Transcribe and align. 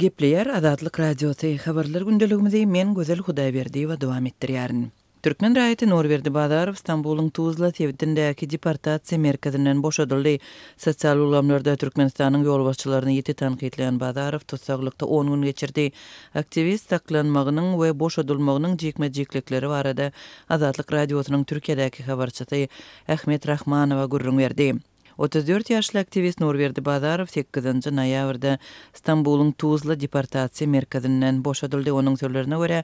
Gepliyer 0.00 0.48
Azadlyk 0.52 0.98
Radiosy 1.00 1.54
habarlar 1.64 2.02
gündeligimizi 2.04 2.60
men 2.68 2.88
gözel 2.94 3.18
Hudaý 3.26 3.50
we 3.88 3.96
dowam 4.00 4.26
etdirýärin. 4.26 4.90
Türkmen 5.22 5.54
raýaty 5.56 5.86
Norwegde 5.88 6.30
Badar 6.30 6.68
Istanbulyň 6.68 7.30
Tuzla 7.30 7.70
sewtindäki 7.72 8.46
departatsiýa 8.50 9.18
merkezinden 9.18 9.80
boşadyldy. 9.82 10.36
Sosial 10.76 11.16
ulamlarda 11.18 11.76
Türkmenistanyň 11.84 12.44
ýol 12.44 12.64
başçylaryny 12.68 13.14
ýeti 13.20 13.34
tanqidleýän 13.40 13.96
Badarow 14.04 14.44
tutsaglykda 14.46 15.06
10 15.06 15.32
gün 15.32 15.42
geçirdi. 15.48 15.90
Aktivist 16.34 16.88
taklanmagynyň 16.92 17.72
we 17.80 17.90
boşadylmagynyň 18.04 18.76
jekme-jeklikleri 18.84 19.68
barada 19.68 20.12
Azadlyk 20.50 20.92
Radiosynyň 20.92 21.44
Türkiýedäki 21.44 22.02
habarçysy 22.12 22.66
Ahmet 23.08 23.46
Rahmanow 23.48 24.06
gurrun 24.06 24.38
berdi. 24.38 24.74
34 25.18 25.68
ýaşly 25.72 25.98
aktivist 26.04 26.40
Nurwerdi 26.42 26.82
Badarov 26.86 27.30
8-nji 27.34 27.88
noýabrda 27.98 28.50
Stambulyň 28.98 29.52
Tuzla 29.62 29.94
departamenti 30.02 30.66
merkezinden 30.72 31.36
boşadyldy. 31.46 31.92
Onuň 32.00 32.16
söhbetlerine 32.22 32.56
görä, 32.62 32.80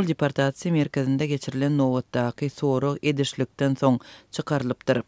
ol 0.00 0.06
departamenti 0.08 0.72
merkezinde 0.76 1.26
geçirilen 1.32 1.76
nowatdaky 1.82 2.48
soru 2.54 2.90
edişlikden 3.02 3.76
soň 3.82 4.00
çykarylypdyr. 4.38 5.00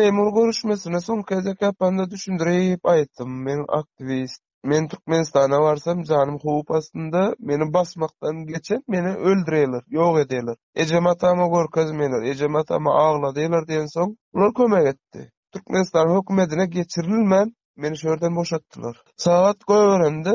Memur 0.00 0.28
görüşmesine 0.34 1.00
soň 1.06 1.22
KZK 1.30 1.70
panda 1.78 2.10
düşündirip 2.10 2.84
aýtdym. 2.84 3.30
Men 3.48 3.64
aktivist 3.68 4.40
Men 4.64 4.88
Türkmenistan'a 4.88 5.60
varsam 5.62 6.02
canım 6.02 6.38
hoop 6.42 6.70
aslında 6.70 7.34
meni 7.38 7.72
basmaktan 7.72 8.46
geçen 8.46 8.82
meni 8.88 9.08
öldüreler, 9.08 9.82
yok 9.88 10.18
ederler. 10.18 10.56
Ecem 10.74 11.06
atama 11.06 11.48
korkaz 11.48 11.92
meni, 11.92 12.28
ecem 12.28 12.56
atama 12.56 12.94
ağla 12.94 13.34
değiller 13.34 13.68
diyen 13.68 13.86
son, 13.86 14.16
ular 14.32 14.54
kömek 14.54 14.86
etti. 14.86 15.30
Türkmenistan 15.56 16.08
hökümetine 16.16 16.64
geçirilmem 16.78 17.52
meni 17.84 17.96
şördən 18.00 18.34
boşatdılar. 18.40 18.98
Saat 19.26 19.64
qoy 19.72 19.86
verəndə, 19.92 20.34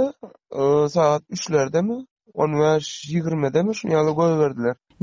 saat 0.95 1.25
3-lərdəmi, 1.39 1.99
10 2.49 2.57
və 2.63 2.73
20-də 3.13 3.67
mi 3.70 3.77
şunu 3.84 3.97
yalı 3.99 4.17
qoy 4.23 4.35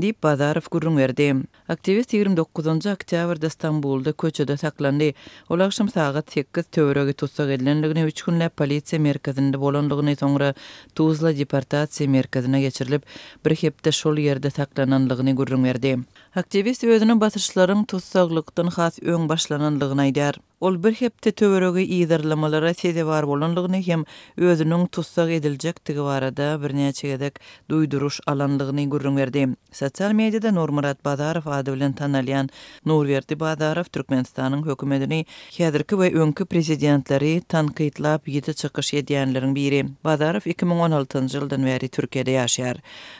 dip 0.01 0.21
Bazarov 0.23 0.67
gurrun 0.71 0.95
verdi. 0.97 1.33
Aktivist 1.67 2.13
29. 2.13 2.85
oktyabrda 2.91 3.47
İstanbul'da 3.47 4.11
köçede 4.11 4.57
saklandı. 4.57 5.11
Ol 5.49 5.59
akşam 5.59 5.89
saat 5.89 6.31
8 6.31 6.63
töwrege 6.65 7.13
tutsak 7.13 7.49
edilenligini 7.49 8.01
3 8.03 8.21
günle 8.23 8.45
polisiýa 8.47 8.99
merkezinde 8.99 9.57
bolanlygyny 9.61 10.15
soňra 10.21 10.53
Tuzla 10.95 11.31
deportasiýa 11.31 12.07
merkezine 12.07 12.61
geçirilip, 12.61 13.03
bir 13.45 13.55
hepde 13.55 13.89
şol 13.91 14.17
ýerde 14.17 14.49
saklananlygyny 14.49 15.33
gurrun 15.33 15.63
verdi. 15.63 15.97
Aktivist 16.35 16.83
özünün 16.83 17.19
basyşlaryň 17.19 17.85
tutsaklykdan 17.85 18.67
has 18.67 18.99
öň 18.99 19.27
başlananlygyny 19.29 20.11
aýdar. 20.11 20.35
Ol 20.61 20.79
bir 20.83 20.93
hepde 20.93 21.31
töwrege 21.31 21.83
ýerlemelere 21.97 22.73
sezi 22.73 23.05
bar 23.05 23.27
bolanlygyny 23.27 23.87
hem 23.87 24.03
özünün 24.37 24.85
tutsak 24.87 25.29
ediljekdigi 25.29 25.99
barada 26.03 26.61
bir 26.63 26.71
näçe 26.79 27.07
gedek 27.07 27.35
duýduruş 27.69 28.21
alanlygyny 28.27 28.89
gurrun 28.89 29.17
verdi. 29.17 29.47
sosial 29.89 30.11
mediada 30.17 30.51
Nurmurat 30.55 30.99
Badarov 31.05 31.47
ady 31.57 31.71
bilen 31.73 31.93
tanalyan 31.97 32.49
Nurverdi 32.85 33.35
Badarov 33.39 33.87
Türkmenistanyň 33.93 34.63
hökümetini 34.65 35.25
häzirki 35.57 35.95
we 36.01 36.07
öňkü 36.21 36.45
prezidentleri 36.45 37.31
tanqidlap 37.47 38.27
ýete 38.27 38.53
çykyş 38.61 38.93
edýänleriň 39.01 39.55
biri. 39.55 39.81
Badarov 40.05 40.45
2016-njy 40.51 41.39
ýyldan 41.39 41.65
beri 41.69 41.87
Türkiýede 41.97 42.31
ýaşaýar. 42.37 42.77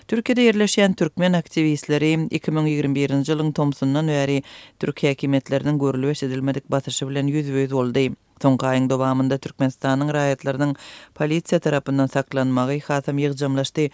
Türkiýede 0.07 0.41
ýerleşen 0.49 0.95
türkmen 0.99 1.33
aktivistleri 1.33 2.11
2021-nji 2.27 3.33
ýylyň 3.33 3.53
Tomsundan 3.53 4.07
beri 4.07 4.43
Türkiýe 4.79 5.11
hökümetleriniň 5.13 5.79
görülmeş 5.79 6.23
edilmedik 6.23 6.71
basyşy 6.71 7.05
bilen 7.07 7.27
ýüz 7.27 7.49
boldy. 7.71 8.07
Soňky 8.39 8.65
aýyň 8.71 8.85
dowamında 8.87 9.35
Türkmenistanyň 9.43 10.11
raýatlarynyň 10.15 10.69
polisiýa 11.17 11.57
tarapyndan 11.63 12.07
saklanmagy 12.11 12.77
hasam 12.87 13.17
ýygjymlaşdy. 13.19 13.85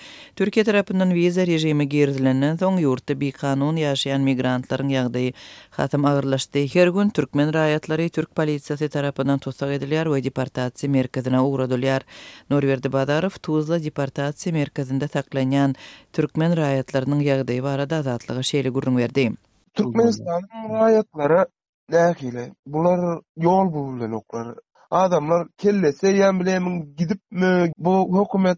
Türkiýe 0.41 0.65
tarapyndan 0.69 1.13
wiza 1.17 1.45
rejimi 1.49 1.87
gerilenden 1.93 2.59
soň 2.61 2.77
ýurtda 2.83 3.15
bi-kanun 3.23 3.79
ýaşaýan 3.81 4.21
migrantlaryň 4.27 4.89
ýagdaýy 4.97 5.33
hasam 5.79 6.05
agyrlaşdy. 6.11 6.61
Her 6.75 6.93
gün 6.99 7.09
türkmen 7.19 7.49
raýatlary 7.57 8.05
türk 8.19 8.35
polisiýasy 8.41 8.85
tarapyndan 8.97 9.41
tutsak 9.47 9.73
edilýär 9.79 10.13
we 10.13 10.21
deportasiýa 10.27 10.93
merkezine 10.97 11.41
ugradylýar. 11.47 12.05
Norwerdi 12.53 12.93
Badarow 12.97 13.33
Tuzla 13.49 13.81
deportasiýa 13.87 14.53
merkezinde 14.59 15.09
saklanýan 15.15 15.73
türkmen 16.13 16.53
raýatlarynyň 16.61 17.25
ýagdaýy 17.31 17.65
barada 17.71 18.03
azatlygy 18.05 18.45
şeýle 18.53 18.69
gurrun 18.77 19.01
berdi. 19.01 19.31
Türkmenistan'ın 19.73 20.73
rayetleri 20.77 21.45
Näkile, 21.93 22.43
bular 22.65 23.01
yol 23.45 23.71
bulan 23.73 24.11
oklar. 24.17 24.47
Adamlar 24.91 25.47
kelle 25.57 25.91
seyyen 25.93 26.39
bilemin 26.39 26.95
gidip 26.95 27.21
mi 27.31 27.71
bu 27.77 27.93
hukumet 28.17 28.57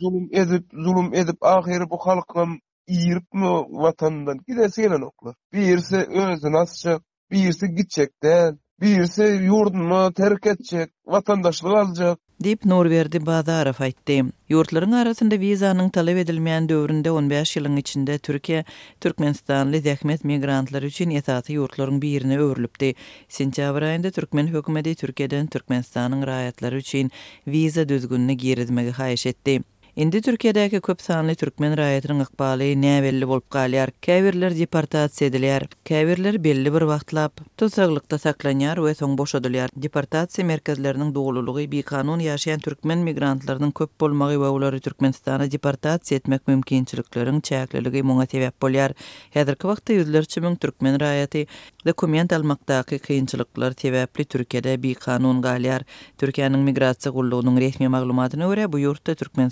zulüm 0.00 0.28
edip, 0.32 0.64
zulüm 0.72 1.14
edip, 1.14 1.44
ahiri 1.46 1.90
bu 1.90 1.98
halkın 1.98 2.60
iyirip 2.86 3.32
mi 3.34 3.48
vatandan 3.82 4.38
gidesiyle 4.48 5.04
oklar. 5.04 5.34
Birisi 5.52 5.96
özü 5.96 6.52
nasıl 6.52 7.00
birisi 7.30 7.68
gidecek 7.68 8.22
den. 8.22 8.60
birisi 8.82 9.22
yurdunu 9.22 10.12
terk 10.12 10.46
edecek, 10.46 10.90
vatandaşlık 11.06 11.74
alacak. 11.76 12.18
deyip 12.44 12.64
Norverdi 12.68 13.16
Bazarov 13.26 13.78
aýtdy. 13.84 14.16
Ýurtlaryň 14.52 14.92
arasynda 15.00 15.36
wizanyň 15.44 15.86
talap 15.96 16.18
edilmeýän 16.22 16.66
döwründe 16.72 17.08
15 17.10 17.54
ýylyň 17.60 17.78
içinde 17.82 18.16
Türkiýe, 18.28 18.64
Türkmenistan 19.00 19.72
zekmet 19.72 19.84
Zähmet 19.86 20.24
migrantlar 20.32 20.82
üçin 20.90 21.14
ýetäti 21.16 21.56
ýurtlaryň 21.56 22.00
birini 22.02 22.36
öwrülipdi. 22.38 22.92
Sentýabr 23.38 23.88
aýynda 23.88 24.10
Türkmen 24.18 24.52
hökümeti 24.52 24.92
Türkiýeden 24.94 25.46
Türkmenistanyň 25.48 26.26
rayatları 26.26 26.76
üçin 26.78 27.10
viza 27.46 27.88
düzgününü 27.88 28.32
girizmegi 28.32 28.90
haýyş 28.90 29.26
etdi. 29.28 29.62
Indi 29.98 30.20
Türkiyedäki 30.20 30.76
köp 30.84 31.00
sanly 31.00 31.34
türkmen 31.40 31.72
raýatynyň 31.78 32.18
akbaly 32.24 32.74
näwelli 32.76 33.24
bolup 33.30 33.46
galýar. 33.54 33.90
Käwirler 34.04 34.52
deportasiýa 34.52 35.30
edilýär. 35.30 35.64
Käwirler 35.88 36.36
belli 36.44 36.72
bir 36.74 36.84
wagtlap 36.90 37.40
tutsaglykda 37.58 38.18
saklanýar 38.20 38.76
we 38.84 38.92
soň 38.98 39.14
boşadylýar. 39.16 39.72
Deportasiýa 39.86 40.44
merkezleriniň 40.50 41.14
dogrulygy 41.16 41.64
bir 41.72 41.86
kanun 41.88 42.20
ýaşaýan 42.26 42.60
türkmen 42.66 43.06
migrantlarynyň 43.08 43.72
köp 43.80 43.90
bolmagy 44.00 44.36
we 44.42 44.50
ulary 44.58 44.80
Türkmenistana 44.84 45.46
deportasiýa 45.56 46.16
etmek 46.20 46.44
mümkinçiliklerini 46.48 47.40
çäklelige 47.40 48.02
mugatyp 48.02 48.52
bolýar. 48.62 48.92
Häzirki 49.38 49.70
wagtda 49.72 49.96
ýüzlerçe 49.96 50.44
müň 50.44 50.58
türkmen 50.66 51.00
raýaty 51.00 51.46
dokument 51.86 52.32
almakdaky 52.40 52.98
kynçylyklar 53.08 53.72
täwäpli 53.80 54.28
Türkiýede 54.36 54.76
bir 54.82 54.94
kanun 55.08 55.40
galýar. 55.42 55.88
Türkiýanyň 56.20 56.68
migrasiýa 56.68 57.16
gollugynyň 57.16 57.58
resmi 57.64 57.88
maglumatyna 57.88 58.44
görä 58.52 58.68
bu 58.72 58.84
ýurtda 58.84 59.16
türkmen 59.24 59.50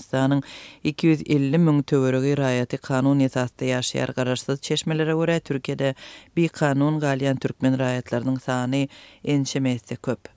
250 0.81 1.59
müň 1.69 1.83
töwereg 1.93 2.25
raýaty 2.41 2.79
kanun 2.91 3.23
ýasasynda 3.27 3.69
ýaşaýar 3.71 4.15
garaşsyz 4.19 4.61
çeşmelere 4.71 5.15
görä 5.21 5.37
Türkiýede 5.51 5.93
bir 6.37 6.49
kanun 6.63 6.99
galyan 7.07 7.37
türkmen 7.47 7.79
raýatlarynyň 7.85 8.41
sany 8.49 8.83
ençə 9.37 9.61
mesle 9.71 10.01
köp. 10.11 10.34